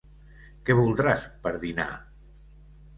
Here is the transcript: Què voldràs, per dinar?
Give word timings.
Què 0.69 0.77
voldràs, 0.79 1.29
per 1.47 1.55
dinar? 1.69 1.89